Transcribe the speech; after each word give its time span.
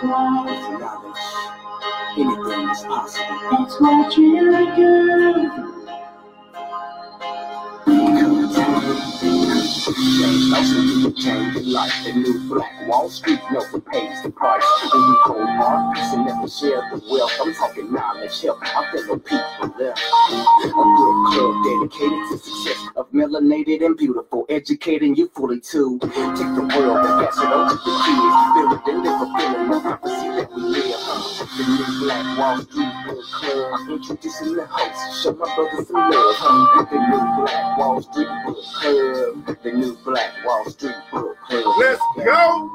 bright. 0.00 0.80
knowledge, 0.80 1.18
anything 2.18 2.68
is 2.70 2.82
possible. 2.82 3.38
That's 3.50 3.80
what 3.80 4.16
you 4.16 4.76
do. 4.76 5.69
Change, 10.20 11.16
change 11.16 11.54
the 11.54 11.62
life. 11.64 11.92
The 12.04 12.12
new 12.12 12.46
Black 12.46 12.86
Wall 12.86 13.08
Street 13.08 13.40
never 13.50 13.80
pays 13.80 14.22
the 14.22 14.28
price. 14.28 14.62
When 14.92 15.10
we 15.10 15.16
go 15.26 15.46
hard, 15.46 15.96
and 15.96 16.26
never 16.26 16.46
share 16.46 16.82
the 16.92 17.02
wealth. 17.10 17.32
I'm 17.40 17.54
talking 17.54 17.90
knowledge, 17.90 18.42
help 18.42 18.60
our 18.76 18.84
fellow 18.92 19.18
people 19.18 19.74
there. 19.78 19.94
A 19.94 20.36
good 20.62 20.72
club 20.72 21.64
dedicated 21.64 22.20
to 22.30 22.38
success 22.38 22.86
of 22.96 23.10
melanated 23.12 23.82
and 23.82 23.96
beautiful, 23.96 24.44
educating 24.50 25.16
you 25.16 25.30
fully 25.34 25.58
too. 25.60 25.98
Take 26.02 26.10
the 26.10 26.68
world 26.76 26.98
and 26.98 27.24
pass 27.24 27.38
it 27.38 27.46
on 27.46 27.70
to 27.70 27.76
the 27.76 27.92
kids. 28.04 28.36
Build 28.54 28.72
it 28.76 28.92
and 28.92 29.02
live 29.02 29.22
a 29.22 29.26
feeling 29.38 29.72
of 29.72 29.82
prophecy 29.82 30.28
that 30.36 30.52
we 30.54 30.62
live. 30.62 31.49
The 31.56 31.64
new 31.66 31.98
Black 31.98 32.38
Wall 32.38 32.62
Street 32.62 32.92
Book 33.06 33.24
Club. 33.32 33.88
Let's 41.78 42.02
go. 42.24 42.70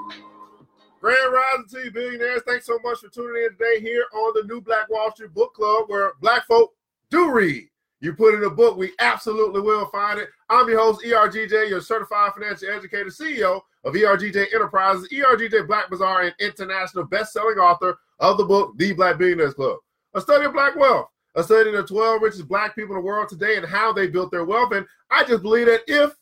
Grand 0.99 1.33
Rising 1.33 1.65
to 1.69 1.79
you, 1.85 1.91
billionaires. 1.91 2.41
Thanks 2.45 2.65
so 2.65 2.77
much 2.83 2.99
for 2.99 3.07
tuning 3.09 3.43
in 3.43 3.51
today 3.51 3.79
here 3.79 4.05
on 4.13 4.33
the 4.35 4.43
new 4.47 4.59
Black 4.59 4.89
Wall 4.89 5.11
Street 5.11 5.33
Book 5.33 5.53
Club, 5.53 5.85
where 5.87 6.11
black 6.19 6.45
folk 6.45 6.73
do 7.09 7.31
read. 7.31 7.69
You 8.01 8.13
put 8.13 8.35
in 8.35 8.43
a 8.43 8.49
book, 8.49 8.77
we 8.77 8.93
absolutely 8.99 9.61
will 9.61 9.85
find 9.87 10.19
it. 10.19 10.29
I'm 10.49 10.67
your 10.67 10.79
host, 10.79 11.03
ERGJ, 11.03 11.69
your 11.69 11.81
certified 11.81 12.33
financial 12.33 12.69
educator, 12.69 13.09
CEO 13.09 13.61
of 13.83 13.93
ERGJ 13.93 14.53
Enterprises, 14.53 15.07
ERGJ 15.11 15.67
Black 15.67 15.89
Bazaar, 15.89 16.23
and 16.23 16.35
international 16.39 17.05
best-selling 17.05 17.57
author 17.57 17.97
of 18.19 18.37
the 18.37 18.43
book, 18.43 18.73
The 18.77 18.93
Black 18.93 19.17
Billionaires 19.17 19.53
Club. 19.53 19.77
A 20.13 20.21
study 20.21 20.45
of 20.45 20.53
black 20.53 20.75
wealth, 20.75 21.07
a 21.35 21.43
study 21.43 21.69
of 21.69 21.75
the 21.75 21.83
12 21.83 22.21
richest 22.21 22.47
black 22.47 22.75
people 22.75 22.95
in 22.95 23.01
the 23.01 23.05
world 23.05 23.29
today 23.29 23.57
and 23.57 23.65
how 23.65 23.91
they 23.91 24.07
built 24.07 24.31
their 24.31 24.45
wealth. 24.45 24.73
And 24.73 24.85
I 25.09 25.23
just 25.23 25.41
believe 25.41 25.67
that 25.67 25.81
if, 25.87 26.13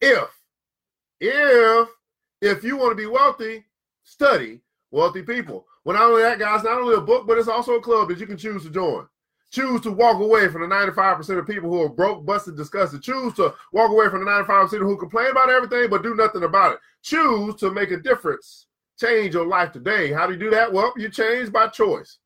if, 0.00 0.28
if, 1.20 1.88
if 2.42 2.64
you 2.64 2.76
want 2.76 2.92
to 2.92 2.96
be 2.96 3.06
wealthy, 3.06 3.64
study 4.04 4.60
wealthy 4.90 5.22
people. 5.22 5.66
Well, 5.84 5.96
not 5.96 6.10
only 6.10 6.22
that, 6.22 6.38
guys, 6.38 6.64
not 6.64 6.80
only 6.80 6.94
a 6.94 7.00
book, 7.00 7.26
but 7.26 7.38
it's 7.38 7.48
also 7.48 7.74
a 7.74 7.80
club 7.80 8.08
that 8.08 8.18
you 8.18 8.26
can 8.26 8.36
choose 8.36 8.64
to 8.64 8.70
join. 8.70 9.06
Choose 9.56 9.80
to 9.80 9.90
walk 9.90 10.20
away 10.20 10.48
from 10.48 10.60
the 10.60 10.68
95% 10.68 11.38
of 11.38 11.46
people 11.46 11.70
who 11.70 11.80
are 11.80 11.88
broke, 11.88 12.26
busted, 12.26 12.58
disgusted. 12.58 13.00
Choose 13.00 13.32
to 13.36 13.54
walk 13.72 13.90
away 13.90 14.10
from 14.10 14.22
the 14.22 14.30
95% 14.30 14.80
who 14.80 14.98
complain 14.98 15.30
about 15.30 15.48
everything 15.48 15.88
but 15.88 16.02
do 16.02 16.14
nothing 16.14 16.42
about 16.42 16.72
it. 16.72 16.78
Choose 17.00 17.54
to 17.54 17.70
make 17.70 17.90
a 17.90 17.96
difference. 17.96 18.66
Change 19.00 19.32
your 19.32 19.46
life 19.46 19.72
today. 19.72 20.12
How 20.12 20.26
do 20.26 20.34
you 20.34 20.38
do 20.38 20.50
that? 20.50 20.70
Well, 20.70 20.92
you 20.98 21.08
change 21.08 21.50
by 21.50 21.68
choice. 21.68 22.18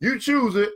You 0.00 0.18
choose 0.18 0.56
it 0.56 0.70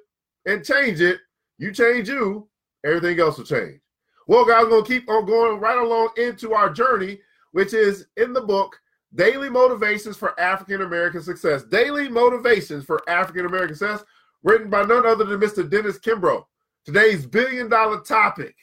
and 0.44 0.62
change 0.62 1.00
it. 1.00 1.20
You 1.56 1.72
change 1.72 2.10
you, 2.10 2.50
everything 2.84 3.18
else 3.18 3.38
will 3.38 3.46
change. 3.46 3.80
Well, 4.26 4.44
guys, 4.44 4.64
we're 4.64 4.70
going 4.72 4.84
to 4.84 4.92
keep 4.92 5.08
on 5.08 5.24
going 5.24 5.58
right 5.58 5.78
along 5.78 6.10
into 6.18 6.52
our 6.52 6.68
journey, 6.68 7.18
which 7.52 7.72
is 7.72 8.08
in 8.18 8.34
the 8.34 8.42
book 8.42 8.78
Daily 9.14 9.48
Motivations 9.48 10.18
for 10.18 10.38
African 10.38 10.82
American 10.82 11.22
Success. 11.22 11.62
Daily 11.62 12.10
Motivations 12.10 12.84
for 12.84 13.00
African 13.08 13.46
American 13.46 13.74
Success, 13.74 14.04
written 14.44 14.70
by 14.70 14.84
none 14.84 15.04
other 15.04 15.24
than 15.24 15.40
Mr. 15.40 15.68
Dennis 15.68 15.98
Kimbro. 15.98 16.44
Today's 16.84 17.26
billion 17.26 17.68
dollar 17.68 18.00
topic 18.00 18.54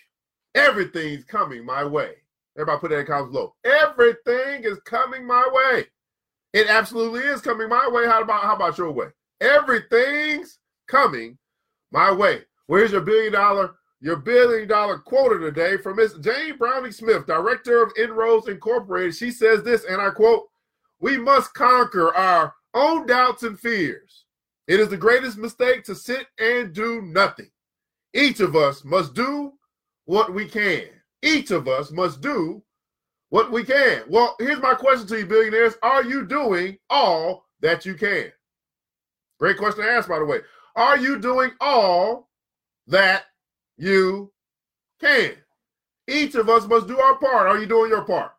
everything's 0.56 1.24
coming 1.24 1.66
my 1.66 1.84
way. 1.84 2.14
Everybody 2.56 2.80
put 2.80 2.90
that 2.92 3.00
in 3.00 3.06
comments 3.06 3.32
below. 3.32 3.56
Everything 3.64 4.64
is 4.64 4.80
coming 4.86 5.26
my 5.26 5.48
way. 5.52 5.86
It 6.54 6.68
absolutely 6.68 7.22
is 7.22 7.42
coming 7.42 7.70
my 7.70 7.90
way. 7.92 8.06
How 8.06 8.22
about 8.22 8.44
how 8.44 8.56
about 8.56 8.78
your 8.78 8.92
way? 8.92 9.08
Everything's 9.40 10.60
coming 10.88 11.38
my 11.92 12.12
way. 12.12 12.42
Where's 12.68 12.92
your 12.92 13.02
billion 13.02 13.34
dollar 13.34 13.76
your 14.02 14.18
billion 14.18 14.68
dollar 14.68 14.98
quote 15.00 15.34
of 15.34 15.42
the 15.42 15.52
day 15.52 15.78
from 15.78 15.98
Miss 15.98 16.14
Jane 16.16 16.58
Browning 16.58 16.92
Smith, 16.92 17.26
director 17.28 17.84
of 17.84 17.94
Inroads 17.98 18.48
Incorporated. 18.48 19.16
She 19.16 19.32
says 19.32 19.64
this, 19.64 19.86
and 19.86 20.02
I 20.02 20.10
quote: 20.10 20.48
"We 21.00 21.18
must 21.18 21.54
conquer 21.54 22.14
our 22.14 22.54
own 22.74 23.06
doubts 23.06 23.44
and 23.44 23.60
fears. 23.60 24.26
It 24.72 24.80
is 24.80 24.88
the 24.88 24.96
greatest 24.96 25.38
mistake 25.38 25.84
to 25.84 25.94
sit 25.94 26.28
and 26.40 26.72
do 26.72 27.02
nothing. 27.02 27.52
Each 28.14 28.40
of 28.40 28.56
us 28.56 28.86
must 28.86 29.14
do 29.14 29.52
what 30.06 30.34
we 30.34 30.48
can. 30.48 30.86
Each 31.22 31.52
of 31.52 31.68
us 31.68 31.92
must 31.92 32.22
do 32.22 32.64
what 33.32 33.52
we 33.52 33.66
can. 33.66 34.04
Well, 34.08 34.38
here's 34.40 34.62
my 34.62 34.74
question 34.74 35.06
to 35.08 35.20
you, 35.20 35.26
billionaires: 35.26 35.74
Are 35.84 36.06
you 36.06 36.26
doing 36.26 36.78
all 36.90 37.50
that 37.60 37.86
you 37.86 37.96
can? 37.96 38.32
Great 39.42 39.58
question 39.58 39.84
to 39.84 39.92
ask, 39.92 40.08
by 40.08 40.20
the 40.20 40.26
way. 40.26 40.40
Are 40.78 40.98
you 40.98 41.20
doing 41.20 41.52
all 41.60 42.30
that 42.88 43.26
you 43.76 44.32
can? 45.02 45.34
Each 46.08 46.36
of 46.36 46.48
us 46.48 46.66
must 46.66 46.88
do 46.88 46.98
our 46.98 47.18
part. 47.18 47.50
Are 47.50 47.60
you 47.60 47.66
doing 47.66 47.92
your 47.92 48.06
part? 48.06 48.32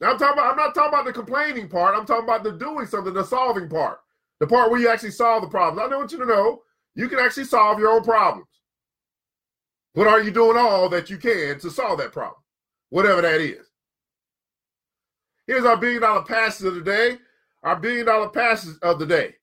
Now 0.00 0.12
I'm 0.12 0.18
talking 0.18 0.38
about, 0.38 0.52
I'm 0.52 0.56
not 0.56 0.76
talking 0.76 0.94
about 0.94 1.06
the 1.06 1.12
complaining 1.12 1.68
part. 1.68 1.96
I'm 1.96 2.06
talking 2.06 2.22
about 2.22 2.44
the 2.44 2.52
doing 2.52 2.86
something, 2.86 3.12
the 3.12 3.24
solving 3.24 3.68
part. 3.68 3.98
The 4.44 4.48
part 4.48 4.70
where 4.70 4.78
you 4.78 4.90
actually 4.90 5.12
solve 5.12 5.40
the 5.40 5.48
problems. 5.48 5.80
I 5.80 5.88
don't 5.88 6.00
want 6.00 6.12
you 6.12 6.18
to 6.18 6.26
know 6.26 6.60
you 6.94 7.08
can 7.08 7.18
actually 7.18 7.44
solve 7.44 7.78
your 7.78 7.88
own 7.88 8.04
problems. 8.04 8.46
But 9.94 10.06
are 10.06 10.20
you 10.20 10.30
doing 10.30 10.58
all 10.58 10.90
that 10.90 11.08
you 11.08 11.16
can 11.16 11.58
to 11.60 11.70
solve 11.70 11.96
that 12.00 12.12
problem? 12.12 12.42
Whatever 12.90 13.22
that 13.22 13.40
is. 13.40 13.66
Here's 15.46 15.64
our 15.64 15.78
billion 15.78 16.02
dollar 16.02 16.24
passage 16.24 16.66
of 16.66 16.74
the 16.74 16.82
day. 16.82 17.16
Our 17.62 17.76
billion 17.76 18.04
dollar 18.04 18.28
passage 18.28 18.76
of 18.82 18.98
the 18.98 19.06
day. 19.06 19.34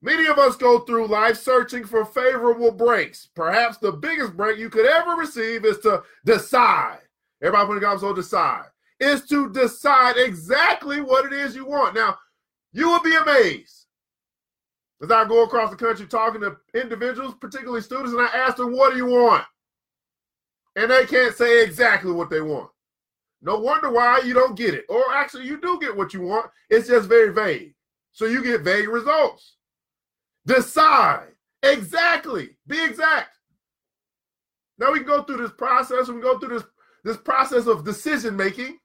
Many 0.00 0.26
of 0.28 0.38
us 0.38 0.56
go 0.56 0.78
through 0.78 1.08
life 1.08 1.36
searching 1.36 1.84
for 1.84 2.06
favorable 2.06 2.70
breaks. 2.70 3.28
Perhaps 3.34 3.76
the 3.76 3.92
biggest 3.92 4.34
break 4.34 4.58
you 4.58 4.70
could 4.70 4.86
ever 4.86 5.10
receive 5.10 5.66
is 5.66 5.80
to 5.80 6.04
decide. 6.24 7.00
Everybody 7.42 7.66
put 7.66 7.74
the 7.74 7.80
comments 7.82 8.02
on 8.02 8.14
decide. 8.14 8.64
Is 8.98 9.26
to 9.26 9.52
decide 9.52 10.16
exactly 10.16 11.02
what 11.02 11.26
it 11.26 11.34
is 11.34 11.54
you 11.54 11.66
want. 11.66 11.94
Now, 11.94 12.16
you 12.72 12.88
will 12.88 13.02
be 13.02 13.14
amazed 13.14 13.81
as 15.02 15.10
I 15.10 15.24
go 15.26 15.42
across 15.42 15.70
the 15.70 15.76
country 15.76 16.06
talking 16.06 16.40
to 16.42 16.56
individuals, 16.74 17.34
particularly 17.40 17.82
students, 17.82 18.12
and 18.12 18.20
I 18.20 18.26
ask 18.26 18.56
them, 18.56 18.72
What 18.72 18.92
do 18.92 18.96
you 18.96 19.06
want? 19.06 19.44
And 20.76 20.90
they 20.90 21.04
can't 21.06 21.34
say 21.34 21.62
exactly 21.64 22.12
what 22.12 22.30
they 22.30 22.40
want. 22.40 22.70
No 23.42 23.58
wonder 23.58 23.90
why 23.90 24.20
you 24.24 24.32
don't 24.32 24.56
get 24.56 24.74
it. 24.74 24.84
Or 24.88 25.02
actually, 25.12 25.46
you 25.46 25.60
do 25.60 25.78
get 25.80 25.96
what 25.96 26.14
you 26.14 26.22
want. 26.22 26.50
It's 26.70 26.88
just 26.88 27.08
very 27.08 27.32
vague. 27.32 27.74
So 28.12 28.26
you 28.26 28.42
get 28.42 28.62
vague 28.62 28.88
results. 28.88 29.56
Decide 30.46 31.28
exactly. 31.62 32.56
Be 32.66 32.82
exact. 32.82 33.36
Now 34.78 34.92
we 34.92 34.98
can 34.98 35.08
go 35.08 35.22
through 35.22 35.38
this 35.38 35.52
process. 35.52 36.06
We 36.06 36.14
can 36.14 36.22
go 36.22 36.38
through 36.38 36.58
this 36.58 36.68
this 37.04 37.16
process 37.16 37.66
of 37.66 37.84
decision 37.84 38.36
making. 38.36 38.78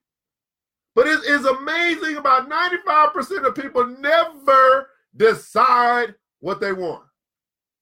But 0.94 1.06
it 1.06 1.20
is 1.24 1.44
amazing 1.44 2.16
about 2.16 2.50
95% 2.50 3.46
of 3.46 3.54
people 3.54 3.86
never 3.86 4.88
decide 5.16 6.14
what 6.40 6.60
they 6.60 6.72
want. 6.72 7.04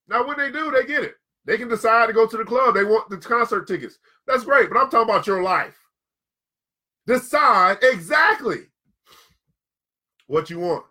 Now, 0.08 0.26
when 0.26 0.38
they 0.38 0.50
do, 0.50 0.70
they 0.70 0.86
get 0.86 1.04
it. 1.04 1.14
They 1.44 1.56
can 1.56 1.68
decide 1.68 2.06
to 2.06 2.12
go 2.12 2.26
to 2.26 2.36
the 2.36 2.44
club. 2.44 2.74
They 2.74 2.84
want 2.84 3.08
the 3.08 3.18
concert 3.18 3.66
tickets. 3.68 3.98
That's 4.26 4.44
great. 4.44 4.68
But 4.68 4.78
I'm 4.78 4.90
talking 4.90 5.08
about 5.08 5.26
your 5.26 5.42
life. 5.42 5.76
Decide 7.06 7.78
exactly 7.82 8.62
what 10.26 10.50
you 10.50 10.58
want. 10.58 10.84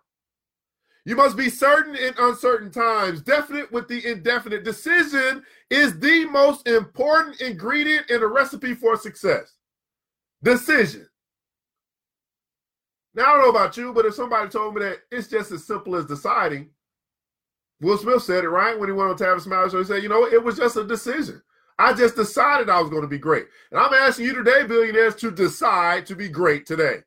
You 1.04 1.14
must 1.14 1.36
be 1.36 1.50
certain 1.50 1.94
in 1.94 2.14
uncertain 2.18 2.70
times, 2.70 3.22
definite 3.22 3.70
with 3.70 3.86
the 3.86 4.04
indefinite. 4.10 4.64
Decision 4.64 5.44
is 5.70 5.98
the 6.00 6.24
most 6.24 6.66
important 6.66 7.40
ingredient 7.40 8.10
in 8.10 8.22
a 8.22 8.26
recipe 8.26 8.74
for 8.74 8.96
success. 8.96 9.54
Decision. 10.42 11.06
Now, 13.16 13.22
I 13.22 13.32
don't 13.32 13.42
know 13.42 13.58
about 13.58 13.78
you, 13.78 13.94
but 13.94 14.04
if 14.04 14.14
somebody 14.14 14.50
told 14.50 14.74
me 14.74 14.82
that 14.82 14.98
it's 15.10 15.26
just 15.26 15.50
as 15.50 15.64
simple 15.66 15.96
as 15.96 16.04
deciding, 16.04 16.68
Will 17.80 17.96
Smith 17.96 18.22
said 18.22 18.44
it 18.44 18.48
right 18.50 18.78
when 18.78 18.90
he 18.90 18.92
went 18.92 19.10
on 19.10 19.16
Tavis 19.16 19.42
Smiley 19.42 19.70
Show. 19.70 19.78
He 19.78 19.84
said, 19.84 20.02
you 20.02 20.10
know, 20.10 20.26
it 20.26 20.42
was 20.42 20.56
just 20.58 20.76
a 20.76 20.84
decision. 20.84 21.42
I 21.78 21.94
just 21.94 22.14
decided 22.14 22.68
I 22.68 22.80
was 22.80 22.90
going 22.90 23.02
to 23.02 23.08
be 23.08 23.18
great. 23.18 23.46
And 23.70 23.80
I'm 23.80 23.92
asking 23.92 24.26
you 24.26 24.34
today, 24.34 24.64
billionaires, 24.66 25.14
to 25.16 25.30
decide 25.30 26.04
to 26.06 26.14
be 26.14 26.28
great 26.28 26.66
today. 26.66 26.98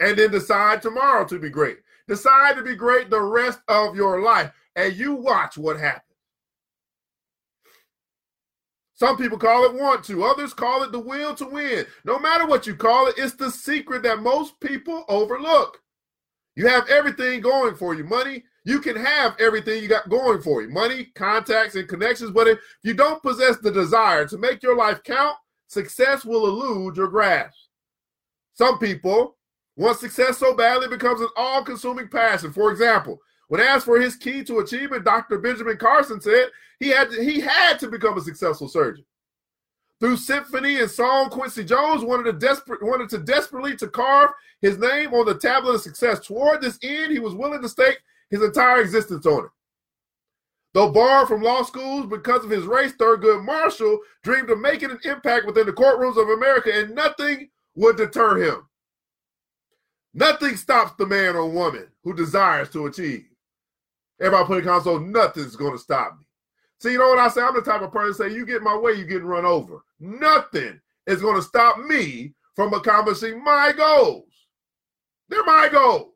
And 0.00 0.18
then 0.18 0.30
decide 0.30 0.82
tomorrow 0.82 1.24
to 1.26 1.38
be 1.38 1.50
great. 1.50 1.78
Decide 2.06 2.56
to 2.56 2.62
be 2.62 2.74
great 2.74 3.08
the 3.10 3.20
rest 3.20 3.60
of 3.68 3.96
your 3.96 4.22
life. 4.22 4.52
And 4.76 4.94
you 4.94 5.14
watch 5.14 5.56
what 5.56 5.78
happens. 5.78 6.09
Some 9.00 9.16
people 9.16 9.38
call 9.38 9.64
it 9.64 9.72
want 9.72 10.04
to, 10.04 10.24
others 10.24 10.52
call 10.52 10.82
it 10.82 10.92
the 10.92 11.00
will 11.00 11.34
to 11.36 11.46
win. 11.46 11.86
No 12.04 12.18
matter 12.18 12.46
what 12.46 12.66
you 12.66 12.74
call 12.74 13.06
it, 13.06 13.14
it's 13.16 13.34
the 13.34 13.50
secret 13.50 14.02
that 14.02 14.20
most 14.20 14.60
people 14.60 15.06
overlook. 15.08 15.80
You 16.54 16.66
have 16.66 16.86
everything 16.90 17.40
going 17.40 17.76
for 17.76 17.94
you 17.94 18.04
money, 18.04 18.44
You 18.64 18.78
can 18.78 18.96
have 18.96 19.36
everything 19.40 19.82
you 19.82 19.88
got 19.88 20.10
going 20.10 20.42
for 20.42 20.60
you 20.60 20.68
money, 20.68 21.06
contacts, 21.14 21.76
and 21.76 21.88
connections. 21.88 22.30
But 22.30 22.46
if 22.46 22.58
you 22.82 22.92
don't 22.92 23.22
possess 23.22 23.56
the 23.56 23.70
desire 23.70 24.28
to 24.28 24.36
make 24.36 24.62
your 24.62 24.76
life 24.76 25.02
count, 25.02 25.34
success 25.66 26.22
will 26.22 26.46
elude 26.46 26.98
your 26.98 27.08
grasp. 27.08 27.56
Some 28.52 28.78
people 28.78 29.38
want 29.76 29.96
success 29.96 30.36
so 30.36 30.54
badly 30.54 30.88
it 30.88 30.90
becomes 30.90 31.22
an 31.22 31.28
all 31.36 31.64
consuming 31.64 32.08
passion. 32.08 32.52
For 32.52 32.70
example, 32.70 33.18
when 33.50 33.60
asked 33.60 33.84
for 33.84 34.00
his 34.00 34.14
key 34.14 34.44
to 34.44 34.60
achievement, 34.60 35.04
Dr. 35.04 35.36
Benjamin 35.38 35.76
Carson 35.76 36.20
said 36.20 36.50
he 36.78 36.90
had 36.90 37.10
to, 37.10 37.20
he 37.20 37.40
had 37.40 37.80
to 37.80 37.88
become 37.88 38.16
a 38.16 38.20
successful 38.20 38.68
surgeon. 38.68 39.04
Through 39.98 40.18
symphony 40.18 40.78
and 40.78 40.88
song, 40.88 41.30
Quincy 41.30 41.64
Jones 41.64 42.04
wanted 42.04 42.26
to 42.26 42.32
desperate 42.38 42.80
wanted 42.80 43.08
to 43.08 43.18
desperately 43.18 43.74
to 43.78 43.88
carve 43.88 44.30
his 44.60 44.78
name 44.78 45.12
on 45.12 45.26
the 45.26 45.34
tablet 45.34 45.72
of 45.72 45.80
success. 45.80 46.20
Toward 46.20 46.62
this 46.62 46.78
end, 46.84 47.10
he 47.10 47.18
was 47.18 47.34
willing 47.34 47.60
to 47.60 47.68
stake 47.68 47.98
his 48.30 48.40
entire 48.40 48.80
existence 48.82 49.26
on 49.26 49.46
it. 49.46 49.50
Though 50.72 50.92
barred 50.92 51.26
from 51.26 51.42
law 51.42 51.64
schools 51.64 52.06
because 52.06 52.44
of 52.44 52.50
his 52.50 52.66
race, 52.66 52.92
Thurgood 52.92 53.44
Marshall 53.44 53.98
dreamed 54.22 54.50
of 54.50 54.60
making 54.60 54.92
an 54.92 55.00
impact 55.02 55.44
within 55.44 55.66
the 55.66 55.72
courtrooms 55.72 56.22
of 56.22 56.28
America, 56.28 56.70
and 56.72 56.94
nothing 56.94 57.50
would 57.74 57.96
deter 57.96 58.36
him. 58.36 58.68
Nothing 60.14 60.54
stops 60.54 60.92
the 60.96 61.06
man 61.06 61.34
or 61.34 61.50
woman 61.50 61.88
who 62.04 62.14
desires 62.14 62.70
to 62.70 62.86
achieve. 62.86 63.26
Everybody 64.20 64.46
put 64.46 64.58
in 64.58 64.64
console, 64.64 65.00
nothing's 65.00 65.56
going 65.56 65.72
to 65.72 65.78
stop 65.78 66.18
me. 66.18 66.26
See, 66.78 66.92
you 66.92 66.98
know 66.98 67.08
what 67.08 67.18
I 67.18 67.28
say? 67.28 67.42
I'm 67.42 67.54
the 67.54 67.62
type 67.62 67.82
of 67.82 67.92
person 67.92 68.14
say, 68.28 68.34
you 68.34 68.46
get 68.46 68.62
my 68.62 68.76
way, 68.76 68.92
you 68.92 69.04
getting 69.04 69.26
run 69.26 69.44
over. 69.44 69.78
Nothing 69.98 70.80
is 71.06 71.20
going 71.20 71.36
to 71.36 71.42
stop 71.42 71.78
me 71.78 72.34
from 72.54 72.72
accomplishing 72.74 73.42
my 73.42 73.72
goals. 73.76 74.24
They're 75.28 75.44
my 75.44 75.68
goals. 75.70 76.14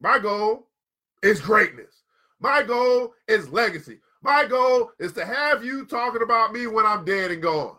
My 0.00 0.18
goal 0.18 0.68
is 1.22 1.40
greatness. 1.40 2.02
My 2.40 2.62
goal 2.62 3.14
is 3.28 3.48
legacy. 3.48 4.00
My 4.22 4.44
goal 4.44 4.90
is 4.98 5.12
to 5.14 5.24
have 5.24 5.64
you 5.64 5.86
talking 5.86 6.22
about 6.22 6.52
me 6.52 6.66
when 6.66 6.86
I'm 6.86 7.04
dead 7.04 7.30
and 7.30 7.42
gone. 7.42 7.76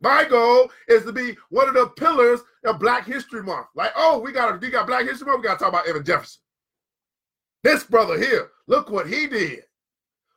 My 0.00 0.24
goal 0.24 0.70
is 0.88 1.04
to 1.04 1.12
be 1.12 1.36
one 1.50 1.68
of 1.68 1.74
the 1.74 1.88
pillars 1.88 2.40
of 2.64 2.80
Black 2.80 3.06
History 3.06 3.42
Month. 3.42 3.66
Like, 3.74 3.92
oh, 3.96 4.18
we 4.18 4.32
got 4.32 4.60
we 4.60 4.70
got 4.70 4.86
Black 4.86 5.04
History 5.04 5.26
Month. 5.26 5.40
We 5.40 5.48
got 5.48 5.58
to 5.58 5.64
talk 5.64 5.68
about 5.68 5.86
Evan 5.86 6.04
Jefferson. 6.04 6.40
This 7.62 7.84
brother 7.84 8.18
here, 8.18 8.50
look 8.66 8.90
what 8.90 9.06
he 9.06 9.26
did. 9.26 9.64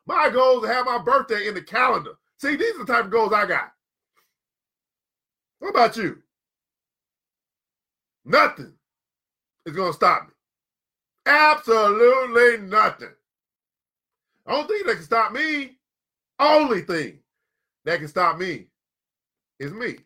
My 0.06 0.30
goal 0.30 0.58
is 0.58 0.70
to 0.70 0.74
have 0.74 0.86
my 0.86 0.98
birthday 0.98 1.48
in 1.48 1.54
the 1.54 1.62
calendar. 1.62 2.14
See, 2.38 2.56
these 2.56 2.76
are 2.76 2.86
the 2.86 2.94
type 2.94 3.06
of 3.06 3.12
goals 3.12 3.32
I 3.32 3.46
got. 3.46 3.72
What 5.60 5.70
about 5.70 5.96
you? 5.96 6.22
Nothing 8.26 8.74
is 9.66 9.76
going 9.76 9.92
to 9.92 9.96
stop 9.96 10.24
me. 10.24 10.34
Absolutely 11.26 12.68
nothing. 12.68 13.14
The 14.46 14.54
only 14.54 14.68
thing 14.68 14.88
that 14.88 14.96
can 14.96 15.04
stop 15.04 15.32
me, 15.32 15.78
only 16.40 16.82
thing 16.82 17.20
that 17.86 18.00
can 18.00 18.10
stop 18.10 18.38
me 18.38 18.68
is 19.60 19.72
me. 19.72 20.00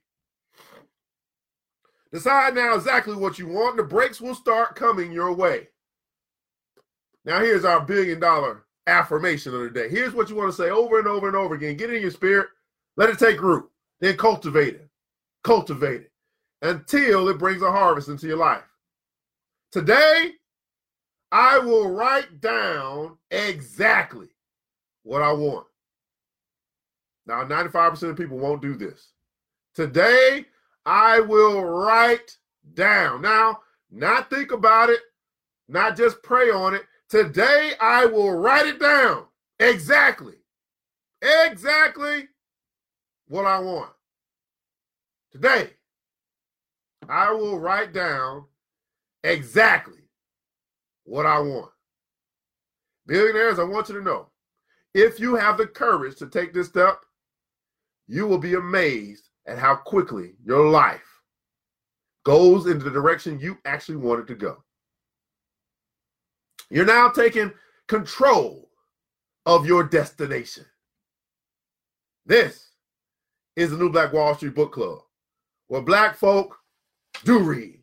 Decide 2.12 2.54
now 2.54 2.76
exactly 2.76 3.16
what 3.16 3.40
you 3.40 3.48
want. 3.48 3.78
The 3.78 3.84
breaks 3.84 4.22
will 4.22 4.36
start 4.36 4.76
coming 4.76 5.12
your 5.12 5.34
way. 5.34 5.70
Now, 7.28 7.42
here's 7.42 7.66
our 7.66 7.82
billion 7.82 8.22
dollar 8.22 8.64
affirmation 8.88 9.54
of 9.54 9.60
the 9.60 9.70
day. 9.70 9.90
Here's 9.90 10.14
what 10.14 10.30
you 10.30 10.36
want 10.38 10.50
to 10.50 10.56
say 10.56 10.70
over 10.70 10.98
and 10.98 11.10
over 11.10 11.28
and 11.28 11.36
over 11.36 11.56
again. 11.56 11.76
Get 11.76 11.94
in 11.94 12.02
your 12.02 12.10
spirit, 12.10 12.48
let 12.96 13.10
it 13.10 13.20
take 13.20 13.42
root, 13.42 13.70
then 14.00 14.16
cultivate 14.16 14.76
it. 14.76 14.90
Cultivate 15.44 16.04
it 16.04 16.12
until 16.62 17.28
it 17.28 17.38
brings 17.38 17.62
a 17.62 17.70
harvest 17.70 18.08
into 18.08 18.28
your 18.28 18.38
life. 18.38 18.64
Today, 19.74 20.32
I 21.30 21.60
will 21.60 21.92
write 21.92 22.40
down 22.40 23.18
exactly 23.30 24.30
what 25.04 25.22
I 25.22 25.34
want. 25.34 25.68
Now, 27.26 27.44
95% 27.44 28.04
of 28.04 28.16
people 28.16 28.38
won't 28.38 28.62
do 28.62 28.74
this. 28.74 29.12
Today, 29.76 30.46
I 30.86 31.20
will 31.20 31.62
write 31.62 32.38
down. 32.74 33.22
Now, 33.22 33.60
not 33.92 34.30
think 34.30 34.54
about 34.54 34.90
it, 34.90 35.02
not 35.68 35.98
just 35.98 36.24
pray 36.24 36.52
on 36.52 36.74
it. 36.74 36.84
Today, 37.10 37.72
I 37.80 38.06
will 38.06 38.32
write 38.32 38.68
it 38.68 38.80
down 38.80 39.26
exactly, 39.60 40.36
exactly 41.22 42.28
what 43.28 43.46
I 43.46 43.60
want. 43.60 43.92
Today, 45.32 45.70
I 47.08 47.32
will 47.32 47.60
write 47.60 47.94
down 47.94 48.46
exactly 49.24 50.10
what 51.06 51.26
I 51.26 51.40
want. 51.40 51.72
Billionaires, 53.06 53.60
I 53.60 53.64
want 53.64 53.88
you 53.88 53.96
to 53.96 54.04
know 54.04 54.28
if 54.94 55.20
you 55.20 55.36
have 55.36 55.58
the 55.58 55.68
courage 55.68 56.18
to 56.18 56.28
take 56.28 56.54
this 56.54 56.68
step, 56.68 57.00
you 58.08 58.28
will 58.28 58.38
be 58.38 58.56
amazed 58.56 59.30
at 59.46 59.58
how 59.58 59.76
quickly 59.76 60.34
your 60.44 60.70
life 60.70 61.22
goes 62.26 62.66
in 62.66 62.80
the 62.80 62.90
direction 62.90 63.40
you 63.40 63.58
actually 63.64 63.98
wanted 63.98 64.28
to 64.28 64.36
go. 64.36 64.64
You're 66.70 66.86
now 66.86 67.10
taking 67.10 67.54
control 67.88 68.70
of 69.46 69.66
your 69.66 69.84
destination. 69.84 70.66
This 72.26 72.72
is 73.56 73.72
the 73.72 73.78
New 73.78 73.90
Black 73.90 74.12
Wall 74.12 74.36
Street 74.36 74.56
Book 74.56 74.74
Club, 74.74 75.00
where 75.68 75.82
black 75.82 76.16
folk 76.18 76.58
do 77.24 77.40
read. 77.40 77.80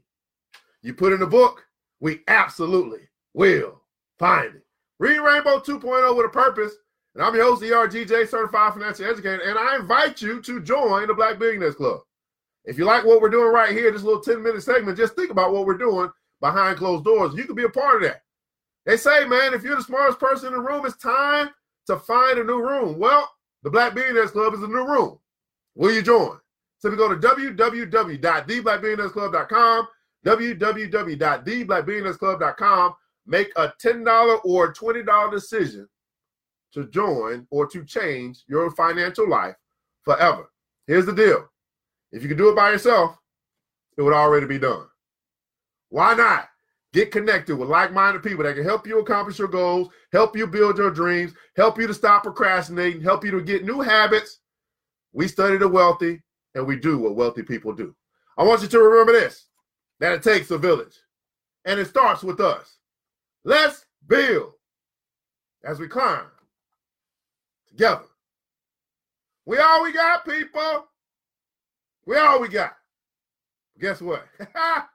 You 0.82 0.92
put 0.92 1.14
in 1.14 1.22
a 1.22 1.26
book, 1.26 1.64
we 2.00 2.20
absolutely 2.28 3.08
will 3.32 3.80
find 4.18 4.56
it. 4.56 4.66
Read 4.98 5.18
Rainbow 5.18 5.60
2.0 5.60 6.16
with 6.16 6.26
a 6.26 6.28
purpose. 6.28 6.74
And 7.14 7.22
I'm 7.22 7.34
your 7.34 7.44
host, 7.44 7.62
ERGJ, 7.62 8.28
certified 8.28 8.74
financial 8.74 9.06
educator, 9.06 9.42
and 9.44 9.56
I 9.56 9.76
invite 9.76 10.20
you 10.20 10.42
to 10.42 10.60
join 10.60 11.06
the 11.06 11.14
Black 11.14 11.38
Billionaires 11.38 11.76
Club. 11.76 12.00
If 12.64 12.76
you 12.76 12.84
like 12.84 13.04
what 13.04 13.20
we're 13.20 13.28
doing 13.28 13.52
right 13.52 13.70
here, 13.70 13.92
this 13.92 14.02
little 14.02 14.20
10 14.20 14.42
minute 14.42 14.62
segment, 14.62 14.98
just 14.98 15.14
think 15.14 15.30
about 15.30 15.52
what 15.52 15.64
we're 15.64 15.78
doing 15.78 16.10
behind 16.40 16.76
closed 16.76 17.04
doors. 17.04 17.34
You 17.34 17.44
can 17.44 17.54
be 17.54 17.64
a 17.64 17.68
part 17.68 17.96
of 17.96 18.02
that. 18.02 18.23
They 18.86 18.96
say, 18.96 19.24
man, 19.24 19.54
if 19.54 19.62
you're 19.62 19.76
the 19.76 19.82
smartest 19.82 20.20
person 20.20 20.48
in 20.48 20.54
the 20.54 20.60
room, 20.60 20.84
it's 20.84 20.96
time 20.96 21.50
to 21.86 21.98
find 21.98 22.38
a 22.38 22.44
new 22.44 22.60
room. 22.60 22.98
Well, 22.98 23.30
the 23.62 23.70
Black 23.70 23.94
Billionaires 23.94 24.32
Club 24.32 24.54
is 24.54 24.62
a 24.62 24.68
new 24.68 24.86
room. 24.86 25.18
Will 25.74 25.92
you 25.92 26.02
join? 26.02 26.38
You 26.90 26.96
go 26.96 27.08
to 27.08 27.16
www.theblackbillionairesclub.com, 27.16 29.88
www.theblackbillionairesclub.com, 30.26 32.94
make 33.26 33.50
a 33.56 33.72
$10 33.82 34.40
or 34.44 34.74
$20 34.74 35.32
decision 35.32 35.88
to 36.72 36.84
join 36.88 37.46
or 37.50 37.66
to 37.68 37.82
change 37.84 38.44
your 38.48 38.70
financial 38.72 39.26
life 39.28 39.54
forever. 40.02 40.50
Here's 40.86 41.06
the 41.06 41.14
deal 41.14 41.48
if 42.12 42.22
you 42.22 42.28
could 42.28 42.36
do 42.36 42.50
it 42.50 42.56
by 42.56 42.70
yourself, 42.70 43.16
it 43.96 44.02
would 44.02 44.12
already 44.12 44.46
be 44.46 44.58
done. 44.58 44.84
Why 45.88 46.12
not? 46.14 46.48
Get 46.94 47.10
connected 47.10 47.56
with 47.56 47.68
like 47.68 47.92
minded 47.92 48.22
people 48.22 48.44
that 48.44 48.54
can 48.54 48.62
help 48.62 48.86
you 48.86 49.00
accomplish 49.00 49.40
your 49.40 49.48
goals, 49.48 49.88
help 50.12 50.36
you 50.36 50.46
build 50.46 50.78
your 50.78 50.92
dreams, 50.92 51.32
help 51.56 51.76
you 51.76 51.88
to 51.88 51.92
stop 51.92 52.22
procrastinating, 52.22 53.02
help 53.02 53.24
you 53.24 53.32
to 53.32 53.42
get 53.42 53.64
new 53.64 53.80
habits. 53.80 54.38
We 55.12 55.26
study 55.26 55.56
the 55.56 55.66
wealthy 55.66 56.22
and 56.54 56.64
we 56.64 56.76
do 56.76 56.98
what 56.98 57.16
wealthy 57.16 57.42
people 57.42 57.72
do. 57.72 57.96
I 58.38 58.44
want 58.44 58.62
you 58.62 58.68
to 58.68 58.78
remember 58.78 59.10
this 59.10 59.48
that 59.98 60.12
it 60.12 60.22
takes 60.22 60.52
a 60.52 60.56
village 60.56 60.94
and 61.64 61.80
it 61.80 61.88
starts 61.88 62.22
with 62.22 62.38
us. 62.38 62.78
Let's 63.42 63.86
build 64.06 64.52
as 65.64 65.80
we 65.80 65.88
climb 65.88 66.26
together. 67.66 68.04
We 69.46 69.58
all 69.58 69.82
we 69.82 69.92
got, 69.92 70.24
people. 70.24 70.86
We 72.06 72.18
all 72.18 72.40
we 72.40 72.46
got. 72.46 72.76
Guess 73.80 74.00
what? 74.00 74.28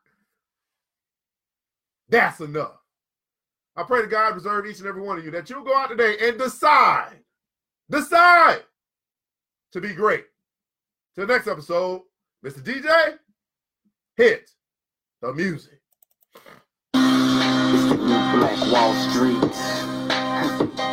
That's 2.09 2.39
enough. 2.39 2.79
I 3.75 3.83
pray 3.83 4.01
to 4.01 4.07
God 4.07 4.33
preserve 4.33 4.65
each 4.65 4.79
and 4.79 4.87
every 4.87 5.01
one 5.01 5.17
of 5.17 5.23
you 5.23 5.31
that 5.31 5.49
you'll 5.49 5.63
go 5.63 5.77
out 5.77 5.89
today 5.89 6.17
and 6.21 6.37
decide, 6.37 7.19
decide 7.89 8.63
to 9.71 9.79
be 9.79 9.93
great. 9.93 10.25
Till 11.15 11.27
next 11.27 11.47
episode, 11.47 12.01
Mr. 12.43 12.61
DJ, 12.61 13.17
hit 14.17 14.51
the 15.21 15.33
music. 15.33 15.79
Black 16.93 18.71
Wall 18.71 18.93
Street. 19.09 20.88